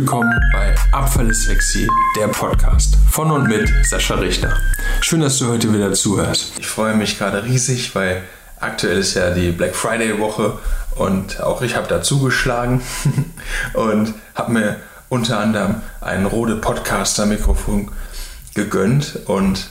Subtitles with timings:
[0.00, 4.54] willkommen bei Abfall ist sexy, der Podcast von und mit Sascha Richter.
[5.00, 6.52] Schön, dass du heute wieder zuhörst.
[6.58, 8.22] Ich freue mich gerade riesig, weil
[8.60, 10.58] aktuell ist ja die Black Friday Woche
[10.96, 12.82] und auch ich habe da zugeschlagen
[13.72, 14.76] und habe mir
[15.08, 17.90] unter anderem ein Rode Podcaster Mikrofon
[18.52, 19.70] gegönnt und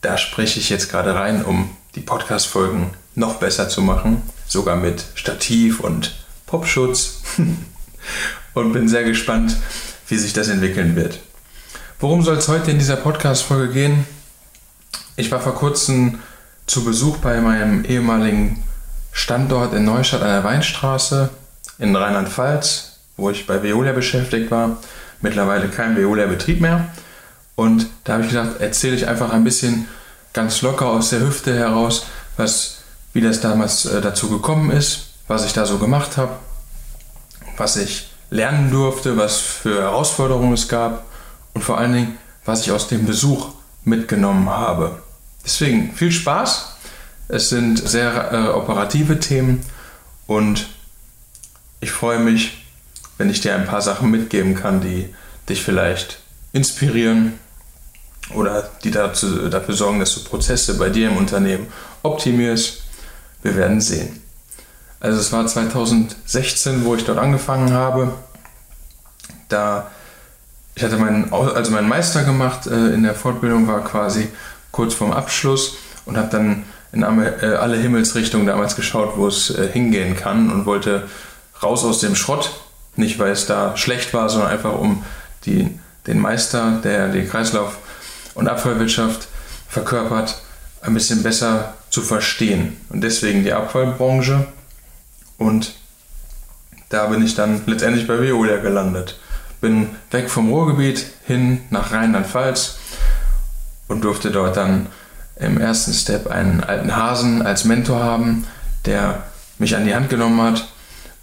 [0.00, 4.76] da spreche ich jetzt gerade rein, um die Podcast Folgen noch besser zu machen, sogar
[4.76, 6.14] mit Stativ und
[6.46, 7.20] Popschutz.
[8.56, 9.54] und bin sehr gespannt,
[10.08, 11.20] wie sich das entwickeln wird.
[12.00, 14.06] Worum soll es heute in dieser Podcast-Folge gehen?
[15.16, 16.20] Ich war vor kurzem
[16.66, 18.64] zu Besuch bei meinem ehemaligen
[19.12, 21.28] Standort in Neustadt an der Weinstraße
[21.78, 24.78] in Rheinland-Pfalz, wo ich bei Veolia beschäftigt war.
[25.20, 26.88] Mittlerweile kein Veolia-Betrieb mehr.
[27.56, 29.86] Und da habe ich gedacht, erzähle ich einfach ein bisschen
[30.32, 32.06] ganz locker aus der Hüfte heraus,
[32.38, 32.78] was,
[33.12, 36.36] wie das damals äh, dazu gekommen ist, was ich da so gemacht habe,
[37.58, 41.04] was ich lernen durfte, was für Herausforderungen es gab
[41.54, 43.50] und vor allen Dingen, was ich aus dem Besuch
[43.84, 45.02] mitgenommen habe.
[45.44, 46.76] Deswegen viel Spaß.
[47.28, 49.64] Es sind sehr äh, operative Themen
[50.26, 50.68] und
[51.80, 52.64] ich freue mich,
[53.18, 55.12] wenn ich dir ein paar Sachen mitgeben kann, die
[55.48, 56.20] dich vielleicht
[56.52, 57.38] inspirieren
[58.34, 61.68] oder die dazu, dafür sorgen, dass du Prozesse bei dir im Unternehmen
[62.02, 62.82] optimierst.
[63.42, 64.22] Wir werden sehen.
[65.00, 68.12] Also es war 2016, wo ich dort angefangen habe.
[69.48, 69.90] Da
[70.76, 74.28] ich hatte meinen, also meinen Meister gemacht äh, in der Fortbildung, war quasi
[74.72, 79.68] kurz vorm Abschluss und habe dann in äh, alle Himmelsrichtungen damals geschaut, wo es äh,
[79.72, 81.04] hingehen kann und wollte
[81.62, 82.50] raus aus dem Schrott.
[82.94, 85.02] Nicht, weil es da schlecht war, sondern einfach um
[85.46, 87.78] die, den Meister, der die Kreislauf-
[88.34, 89.28] und Abfallwirtschaft
[89.68, 90.42] verkörpert,
[90.82, 92.76] ein bisschen besser zu verstehen.
[92.90, 94.46] Und deswegen die Abfallbranche
[95.38, 95.74] und
[96.88, 99.18] da bin ich dann letztendlich bei Veolia gelandet.
[99.60, 102.78] Bin weg vom Ruhrgebiet hin nach Rheinland-Pfalz
[103.88, 104.86] und durfte dort dann
[105.36, 108.46] im ersten Step einen alten Hasen als Mentor haben,
[108.84, 109.24] der
[109.58, 110.68] mich an die Hand genommen hat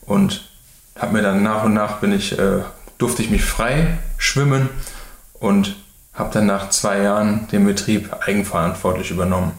[0.01, 0.49] und
[0.97, 2.61] habe mir dann nach und nach bin ich, äh,
[2.97, 4.69] durfte ich mich frei schwimmen
[5.33, 5.75] und
[6.13, 9.53] habe dann nach zwei Jahren den Betrieb eigenverantwortlich übernommen.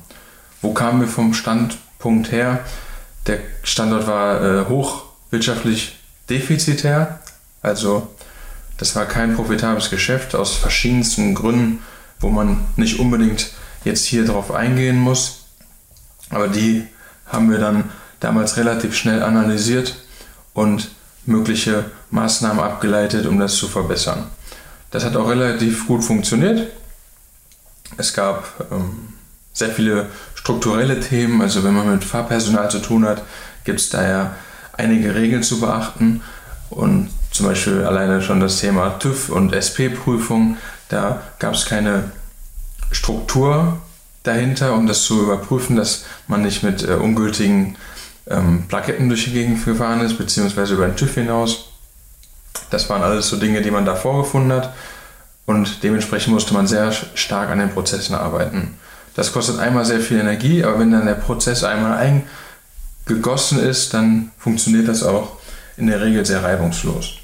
[0.63, 2.61] Wo kamen wir vom Standpunkt her?
[3.27, 5.99] Der Standort war äh, hochwirtschaftlich
[6.29, 7.21] defizitär,
[7.63, 8.09] also
[8.77, 11.81] das war kein profitables Geschäft aus verschiedensten Gründen,
[12.21, 13.53] wo man nicht unbedingt
[13.85, 15.47] jetzt hier drauf eingehen muss.
[16.31, 16.87] Aber die
[17.27, 17.91] haben wir dann
[18.21, 19.97] damals relativ schnell analysiert
[20.55, 20.91] und
[21.27, 24.27] mögliche Maßnahmen abgeleitet, um das zu verbessern.
[24.91, 26.71] Das hat auch relativ gut funktioniert.
[27.97, 29.15] Es gab ähm,
[29.53, 30.09] sehr viele
[30.45, 31.41] strukturelle Themen.
[31.41, 33.23] Also wenn man mit Fahrpersonal zu tun hat,
[33.65, 34.35] gibt es da ja
[34.77, 36.23] einige Regeln zu beachten.
[36.69, 40.59] Und zum Beispiel alleine schon das Thema TÜV und SP-Prüfung,
[40.91, 42.13] da gab es keine
[42.93, 43.79] Struktur
[44.23, 47.77] dahinter, um das zu überprüfen, dass man nicht mit äh, ungültigen
[48.27, 51.71] ähm, Plaketten durch die Gegend gefahren ist, beziehungsweise über den TÜV hinaus.
[52.71, 54.75] Das waren alles so Dinge, die man da vorgefunden hat.
[55.47, 58.79] Und dementsprechend musste man sehr stark an den Prozessen arbeiten.
[59.15, 62.25] Das kostet einmal sehr viel Energie, aber wenn dann der Prozess einmal
[63.07, 65.39] eingegossen ist, dann funktioniert das auch
[65.77, 67.15] in der Regel sehr reibungslos.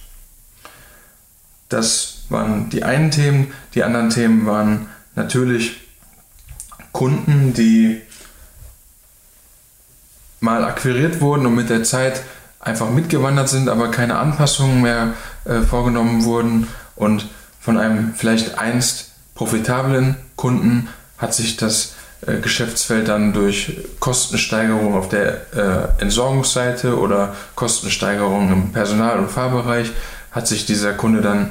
[1.68, 3.52] Das waren die einen Themen.
[3.74, 5.80] Die anderen Themen waren natürlich
[6.92, 8.00] Kunden, die
[10.40, 12.22] mal akquiriert wurden und mit der Zeit
[12.60, 15.14] einfach mitgewandert sind, aber keine Anpassungen mehr
[15.44, 17.28] äh, vorgenommen wurden und
[17.60, 20.88] von einem vielleicht einst profitablen Kunden
[21.20, 21.92] hat sich das
[22.26, 29.90] äh, Geschäftsfeld dann durch Kostensteigerung auf der äh, Entsorgungsseite oder Kostensteigerung im Personal- und Fahrbereich,
[30.32, 31.50] hat sich dieser Kunde dann,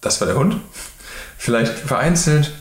[0.00, 0.56] das war der Hund,
[1.38, 2.52] vielleicht vereinzelt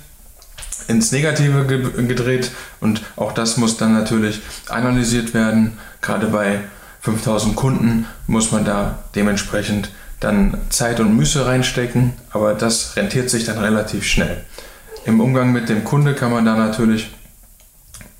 [0.88, 5.78] ins Negative gedreht und auch das muss dann natürlich analysiert werden.
[6.02, 6.62] Gerade bei
[7.02, 13.46] 5000 Kunden muss man da dementsprechend dann Zeit und Müße reinstecken, aber das rentiert sich
[13.46, 14.44] dann relativ schnell.
[15.06, 17.10] Im Umgang mit dem Kunde kann man da natürlich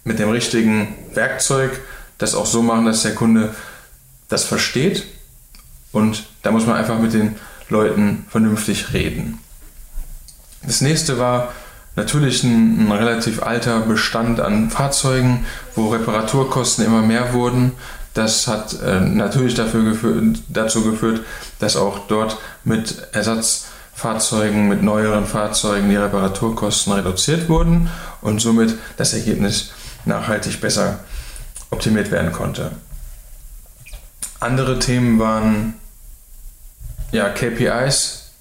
[0.04, 1.80] mit dem richtigen Werkzeug
[2.18, 3.54] das auch so machen, dass der Kunde
[4.28, 5.06] das versteht
[5.92, 7.36] und da muss man einfach mit den
[7.69, 9.40] Leuten vernünftig reden.
[10.63, 11.54] Das nächste war
[11.96, 17.74] natürlich ein, ein, relativ alter Bestand an Fahrzeugen, wo Reparaturkosten immer mehr wurden.
[18.13, 21.21] Das hat äh, natürlich dafür geführt, dazu geführt,
[21.59, 27.89] dass auch dort mit Ersatzfahrzeugen, mit neueren Fahrzeugen die Reparaturkosten reduziert wurden
[28.21, 29.71] und somit das Ergebnis
[30.06, 31.00] nachhaltig besser
[31.69, 32.71] optimiert werden konnte.
[34.39, 35.75] Andere Themen waren
[37.12, 38.31] ja, KPIs.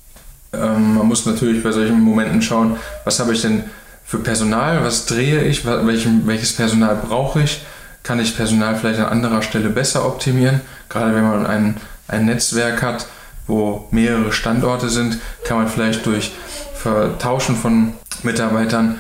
[0.52, 3.64] Ähm, man muss natürlich bei solchen Momenten schauen, was habe ich denn
[4.04, 7.60] für Personal, was drehe ich, welches Personal brauche ich,
[8.08, 10.62] kann ich Personal vielleicht an anderer Stelle besser optimieren.
[10.88, 11.76] Gerade wenn man ein,
[12.08, 13.06] ein Netzwerk hat,
[13.46, 16.32] wo mehrere Standorte sind, kann man vielleicht durch
[16.74, 18.98] Vertauschen von Mitarbeitern,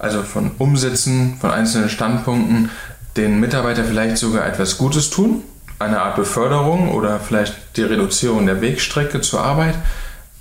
[0.00, 2.70] also von Umsätzen, von einzelnen Standpunkten,
[3.16, 5.44] den Mitarbeiter vielleicht sogar etwas Gutes tun,
[5.78, 9.76] eine Art Beförderung oder vielleicht die Reduzierung der Wegstrecke zur Arbeit,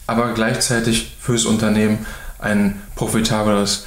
[0.08, 2.08] aber gleichzeitig fürs Unternehmen
[2.40, 3.86] ein profitables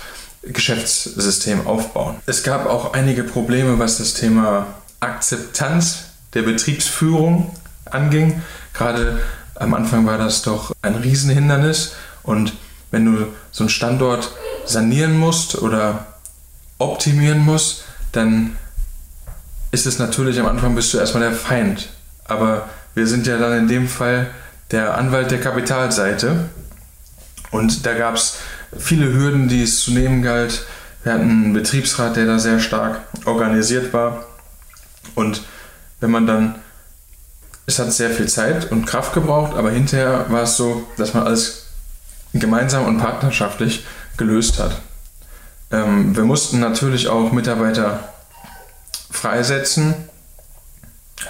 [0.53, 2.17] Geschäftssystem aufbauen.
[2.27, 4.67] Es gab auch einige Probleme, was das Thema
[5.01, 6.05] Akzeptanz
[6.35, 7.55] der Betriebsführung
[7.85, 8.43] anging.
[8.73, 9.21] Gerade
[9.55, 12.53] am Anfang war das doch ein Riesenhindernis und
[12.91, 14.33] wenn du so einen Standort
[14.65, 16.07] sanieren musst oder
[16.79, 18.57] optimieren musst, dann
[19.71, 21.89] ist es natürlich am Anfang bist du erstmal der Feind.
[22.25, 24.29] Aber wir sind ja dann in dem Fall
[24.71, 26.49] der Anwalt der Kapitalseite.
[27.51, 28.39] Und da gab es
[28.79, 30.67] viele Hürden, die es zu nehmen galt.
[31.03, 34.27] Wir hatten einen Betriebsrat, der da sehr stark organisiert war.
[35.15, 35.43] Und
[36.01, 36.57] wenn man dann,
[37.67, 41.25] es hat sehr viel Zeit und Kraft gebraucht, aber hinterher war es so, dass man
[41.25, 41.67] alles
[42.33, 44.81] gemeinsam und partnerschaftlich gelöst hat.
[45.71, 48.13] Ähm, wir mussten natürlich auch Mitarbeiter
[49.11, 49.95] freisetzen,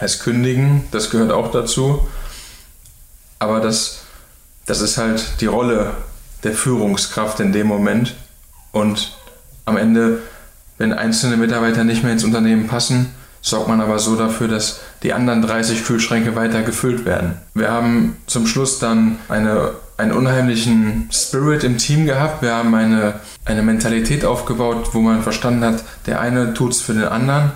[0.00, 2.06] heißt kündigen, das gehört auch dazu.
[3.38, 4.02] Aber das,
[4.66, 5.92] das ist halt die Rolle
[6.42, 8.14] der Führungskraft in dem Moment.
[8.72, 9.16] Und
[9.64, 10.20] am Ende,
[10.78, 15.12] wenn einzelne Mitarbeiter nicht mehr ins Unternehmen passen, sorgt man aber so dafür, dass die
[15.12, 17.34] anderen 30 Kühlschränke weiter gefüllt werden.
[17.54, 22.42] Wir haben zum Schluss dann eine, einen unheimlichen Spirit im Team gehabt.
[22.42, 26.94] Wir haben eine, eine Mentalität aufgebaut, wo man verstanden hat, der eine tut es für
[26.94, 27.52] den anderen.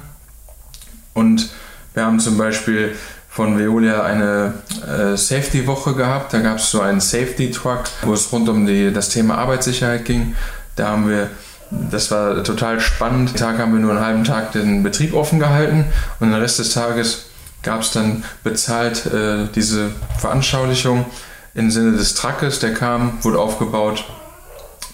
[1.12, 1.50] Und
[1.94, 2.94] wir haben zum Beispiel
[3.40, 4.52] von Veolia eine
[4.86, 6.34] äh, Safety-Woche gehabt.
[6.34, 10.36] Da gab es so einen Safety-Truck, wo es rund um die, das Thema Arbeitssicherheit ging.
[10.76, 11.30] Da haben wir,
[11.70, 13.30] das war total spannend.
[13.30, 15.86] Den Tag haben wir nur einen halben Tag den Betrieb offen gehalten
[16.18, 17.30] und den Rest des Tages
[17.62, 19.88] gab es dann bezahlt äh, diese
[20.18, 21.06] Veranschaulichung
[21.54, 22.58] im Sinne des Truckes.
[22.58, 24.04] Der kam, wurde aufgebaut.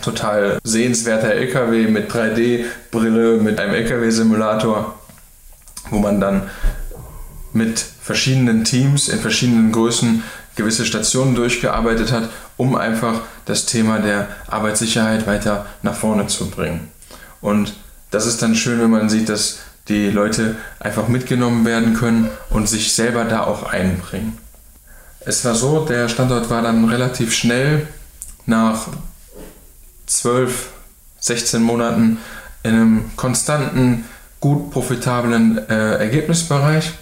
[0.02, 4.94] Total sehenswerter LKW mit 3D-Brille, mit einem LKW-Simulator,
[5.90, 6.49] wo man dann
[7.52, 10.22] mit verschiedenen Teams in verschiedenen Größen
[10.54, 16.86] gewisse Stationen durchgearbeitet hat, um einfach das Thema der Arbeitssicherheit weiter nach vorne zu bringen.
[17.40, 17.74] Und
[18.12, 19.58] das ist dann schön, wenn man sieht, dass
[19.88, 24.38] die Leute einfach mitgenommen werden können und sich selber da auch einbringen.
[25.20, 27.88] Es war so, der Standort war dann relativ schnell
[28.46, 28.86] nach
[30.06, 30.68] 12,
[31.18, 32.18] 16 Monaten
[32.62, 34.04] in einem konstanten,
[34.38, 36.92] gut profitablen äh, Ergebnisbereich.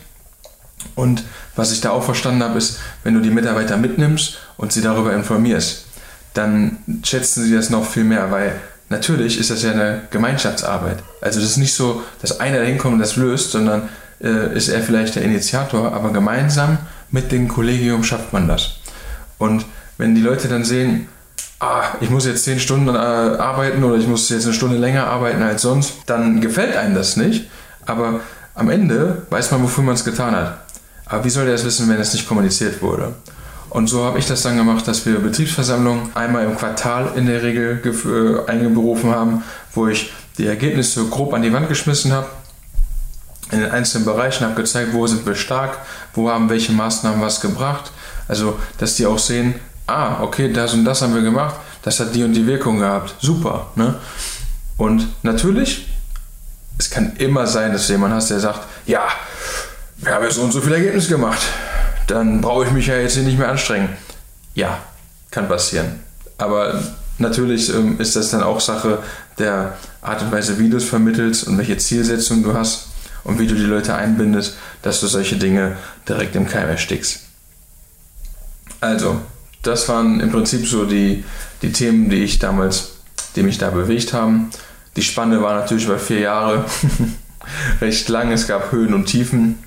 [0.94, 1.24] Und
[1.56, 5.12] was ich da auch verstanden habe, ist, wenn du die Mitarbeiter mitnimmst und sie darüber
[5.12, 5.86] informierst,
[6.34, 8.54] dann schätzen sie das noch viel mehr, weil
[8.88, 10.98] natürlich ist das ja eine Gemeinschaftsarbeit.
[11.20, 13.88] Also das ist nicht so, dass einer da hinkommt und das löst, sondern
[14.20, 16.78] äh, ist er vielleicht der Initiator, aber gemeinsam
[17.10, 18.76] mit dem Kollegium schafft man das.
[19.38, 19.64] Und
[19.98, 21.08] wenn die Leute dann sehen,
[21.60, 25.06] ah, ich muss jetzt zehn Stunden äh, arbeiten oder ich muss jetzt eine Stunde länger
[25.06, 27.48] arbeiten als sonst, dann gefällt einem das nicht.
[27.86, 28.20] Aber
[28.54, 30.63] am Ende weiß man, wofür man es getan hat.
[31.06, 33.14] Aber wie soll der es wissen, wenn es nicht kommuniziert wurde?
[33.70, 37.42] Und so habe ich das dann gemacht, dass wir Betriebsversammlungen einmal im Quartal in der
[37.42, 39.42] Regel äh, eingeberufen haben,
[39.72, 42.28] wo ich die Ergebnisse grob an die Wand geschmissen habe,
[43.50, 45.78] in den einzelnen Bereichen habe gezeigt, wo sind wir stark,
[46.14, 47.90] wo haben welche Maßnahmen was gebracht.
[48.28, 49.54] Also, dass die auch sehen,
[49.86, 53.14] ah, okay, das und das haben wir gemacht, das hat die und die Wirkung gehabt.
[53.20, 53.66] Super.
[53.74, 53.96] Ne?
[54.76, 55.88] Und natürlich,
[56.78, 59.02] es kann immer sein, dass du jemanden hast, der sagt, ja,
[60.04, 61.40] wir haben ja so und so viel Ergebnis gemacht.
[62.06, 63.88] Dann brauche ich mich ja jetzt hier nicht mehr anstrengen.
[64.54, 64.78] Ja,
[65.30, 66.00] kann passieren.
[66.36, 66.82] Aber
[67.18, 68.98] natürlich ähm, ist das dann auch Sache
[69.38, 72.88] der Art und Weise, wie du es vermittelst und welche Zielsetzung du hast
[73.24, 75.76] und wie du die Leute einbindest, dass du solche Dinge
[76.08, 77.20] direkt im Keim erstickst.
[78.80, 79.20] Also,
[79.62, 81.24] das waren im Prinzip so die,
[81.62, 82.96] die Themen, die ich damals,
[83.34, 84.50] die mich da bewegt haben.
[84.96, 86.66] Die Spanne war natürlich über vier Jahre
[87.80, 88.30] recht lang.
[88.30, 89.63] Es gab Höhen und Tiefen.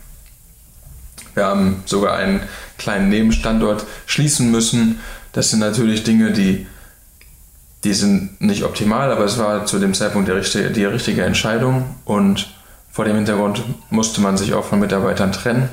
[1.38, 2.41] Wir haben sogar einen
[2.79, 5.00] kleinen Nebenstandort schließen müssen.
[5.34, 6.65] Das sind natürlich Dinge, die,
[7.84, 11.94] die sind nicht optimal, aber es war zu dem Zeitpunkt die richtige, die richtige Entscheidung
[12.06, 12.51] und
[12.91, 15.70] vor dem Hintergrund musste man sich auch von Mitarbeitern trennen.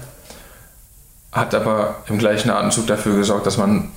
[1.32, 3.88] Hat aber im gleichen Atemzug dafür gesorgt, dass man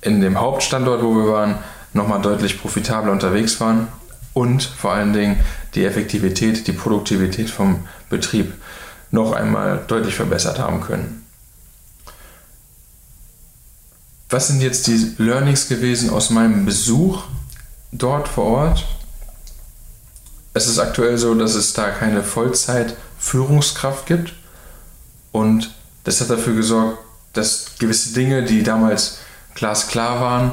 [0.00, 1.54] in dem Hauptstandort, wo wir waren,
[1.92, 3.86] nochmal deutlich profitabler unterwegs waren
[4.34, 5.38] und vor allen Dingen
[5.76, 8.54] die Effektivität, die Produktivität vom Betrieb.
[9.16, 11.26] Noch einmal deutlich verbessert haben können.
[14.28, 17.24] was sind jetzt die Learnings gewesen aus meinem Besuch
[17.92, 18.84] dort vor Ort?
[20.52, 24.34] Es ist aktuell so, dass es da keine Vollzeit-Führungskraft gibt.
[25.32, 26.98] Und das hat dafür gesorgt,
[27.32, 29.18] dass gewisse Dinge, die damals
[29.54, 30.52] glasklar waren,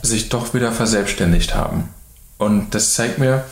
[0.00, 1.90] sich doch wieder verselbstständigt haben.
[2.38, 3.44] Und das zeigt mir,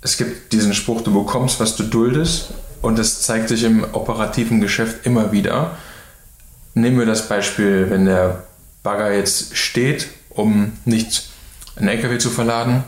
[0.00, 2.48] es gibt diesen Spruch, du bekommst, was du duldest.
[2.84, 5.78] Und das zeigt sich im operativen Geschäft immer wieder.
[6.74, 8.42] Nehmen wir das Beispiel, wenn der
[8.82, 11.30] Bagger jetzt steht, um nicht
[11.76, 12.84] einen LKW zu verladen,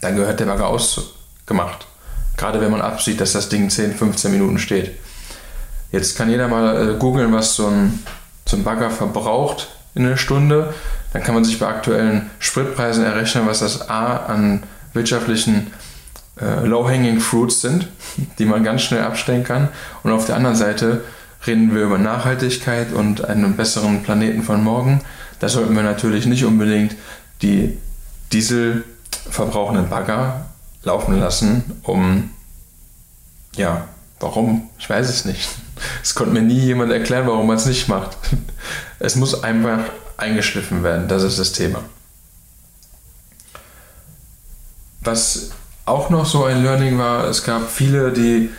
[0.00, 1.88] dann gehört der Bagger ausgemacht.
[2.36, 4.96] Gerade wenn man absieht, dass das Ding 10, 15 Minuten steht.
[5.90, 7.98] Jetzt kann jeder mal äh, googeln, was so ein,
[8.46, 9.66] so ein Bagger verbraucht
[9.96, 10.72] in einer Stunde.
[11.12, 14.62] Dann kann man sich bei aktuellen Spritpreisen errechnen, was das A an
[14.92, 15.72] wirtschaftlichen
[16.40, 17.88] äh, Low-Hanging Fruits sind,
[18.38, 19.68] die man ganz schnell abstellen kann.
[20.02, 21.02] Und auf der anderen Seite
[21.46, 25.00] reden wir über Nachhaltigkeit und einen besseren Planeten von morgen.
[25.38, 26.96] Da sollten wir natürlich nicht unbedingt
[27.42, 27.76] die
[28.32, 28.84] Diesel
[29.30, 30.46] verbrauchenden Bagger
[30.82, 32.30] laufen lassen, um
[33.56, 33.88] ja,
[34.20, 34.68] warum?
[34.78, 35.48] Ich weiß es nicht.
[36.02, 38.16] Es konnte mir nie jemand erklären, warum man es nicht macht.
[38.98, 39.80] Es muss einfach
[40.16, 41.82] eingeschliffen werden, das ist das Thema.
[45.00, 45.50] Was
[45.86, 48.50] auch noch so ein Learning war, es gab viele, die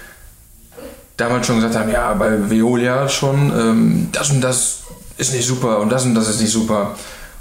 [1.17, 4.83] damals schon gesagt haben, ja, bei Veolia schon, ähm, das und das
[5.17, 6.95] ist nicht super und das und das ist nicht super.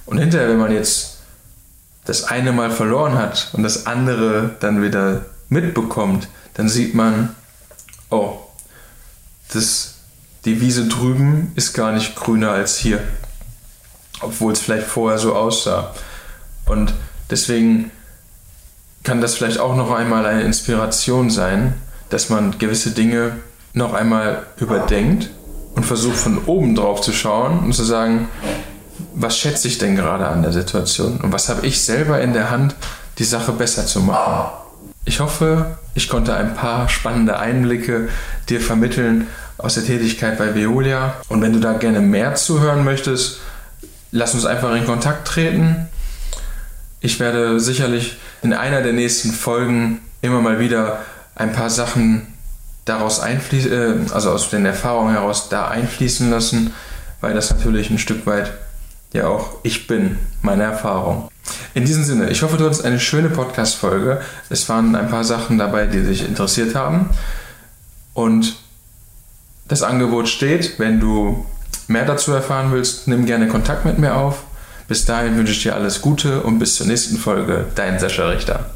[0.06, 1.18] Und hinterher, wenn man jetzt
[2.04, 7.34] das eine mal verloren hat und das andere dann wieder mitbekommt, dann sieht man,
[8.10, 8.38] oh,
[9.52, 9.94] das,
[10.44, 13.00] die Wiese drüben ist gar nicht grüner als hier.
[14.20, 15.94] Obwohl es vielleicht vorher so aussah.
[16.64, 16.94] Und
[17.30, 17.90] deswegen
[19.06, 21.74] kann das vielleicht auch noch einmal eine Inspiration sein,
[22.08, 23.36] dass man gewisse Dinge
[23.72, 25.30] noch einmal überdenkt
[25.76, 28.28] und versucht von oben drauf zu schauen und zu sagen,
[29.14, 32.50] was schätze ich denn gerade an der Situation und was habe ich selber in der
[32.50, 32.74] Hand,
[33.18, 34.50] die Sache besser zu machen.
[35.04, 38.08] Ich hoffe, ich konnte ein paar spannende Einblicke
[38.48, 41.14] dir vermitteln aus der Tätigkeit bei Veolia.
[41.28, 43.38] Und wenn du da gerne mehr zuhören möchtest,
[44.10, 45.86] lass uns einfach in Kontakt treten.
[47.00, 51.00] Ich werde sicherlich in einer der nächsten Folgen immer mal wieder
[51.34, 52.32] ein paar Sachen
[52.84, 56.72] daraus einfließen, äh, also aus den Erfahrungen heraus da einfließen lassen,
[57.20, 58.52] weil das natürlich ein Stück weit
[59.12, 61.28] ja auch ich bin, meine Erfahrung.
[61.74, 64.20] In diesem Sinne, ich hoffe, du hattest eine schöne Podcast-Folge.
[64.48, 67.10] Es waren ein paar Sachen dabei, die dich interessiert haben.
[68.14, 68.56] Und
[69.66, 70.78] das Angebot steht.
[70.78, 71.44] Wenn du
[71.88, 74.44] mehr dazu erfahren willst, nimm gerne Kontakt mit mir auf.
[74.88, 77.66] Bis dahin wünsche ich dir alles Gute und bis zur nächsten Folge.
[77.74, 78.75] Dein Sascha Richter.